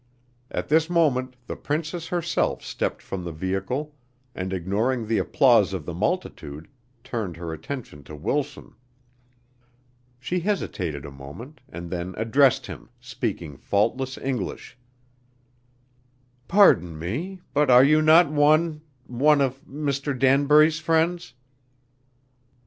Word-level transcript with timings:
At 0.49 0.67
this 0.69 0.89
moment 0.89 1.35
the 1.45 1.55
princess 1.55 2.07
herself 2.07 2.63
stepped 2.63 3.03
from 3.03 3.23
the 3.23 3.31
vehicle 3.31 3.93
and, 4.33 4.51
ignoring 4.51 5.05
the 5.05 5.19
applause 5.19 5.73
of 5.73 5.85
the 5.85 5.93
multitude, 5.93 6.67
turned 7.03 7.37
her 7.37 7.53
attention 7.53 8.03
to 8.05 8.15
Wilson. 8.15 8.73
She 10.19 10.39
hesitated 10.39 11.05
a 11.05 11.11
moment, 11.11 11.61
and 11.69 11.91
then 11.91 12.15
addressed 12.17 12.65
him, 12.65 12.89
speaking 12.99 13.57
faultless 13.57 14.17
English: 14.17 14.75
"Pardon 16.47 16.97
me, 16.97 17.41
but 17.53 17.69
are 17.69 17.85
not 17.85 18.27
you 18.29 18.33
one 18.33 18.81
one 19.05 19.39
of 19.39 19.63
Mr. 19.65 20.17
Danbury's 20.17 20.79
friends?" 20.79 21.35